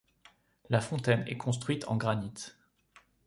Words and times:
La 0.71 0.81
fontaine 0.81 1.25
est 1.27 1.37
construite 1.37 1.87
en 1.87 1.95
granit. 1.95 2.53